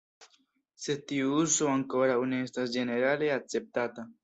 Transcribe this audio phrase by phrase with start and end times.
[0.85, 4.11] Sed tiu uzo ankoraŭ ne estas ĝenerale akceptata.